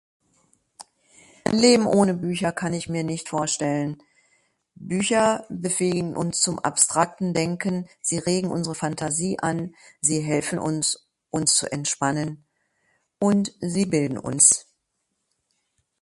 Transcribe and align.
Leben 1.51 1.85
ohne 1.85 2.15
Bücher 2.15 2.51
kann 2.51 2.73
ich 2.73 2.89
mir 2.89 3.03
nicht 3.03 3.29
vorstellen. 3.29 4.01
Bücher 4.73 5.45
befähigen 5.49 6.17
uns 6.17 6.41
zum 6.41 6.57
abstrakten 6.57 7.35
Denken, 7.35 7.87
Sie 8.01 8.17
regen 8.17 8.49
unsre 8.49 8.73
Fantasie 8.73 9.37
an, 9.39 9.75
Sie 10.01 10.19
helfen 10.21 10.57
uns, 10.57 11.07
uns 11.29 11.53
zu 11.53 11.71
entspannen 11.71 12.43
und 13.19 13.53
Sie 13.59 13.85
bilden 13.85 14.17
uns. 14.17 14.73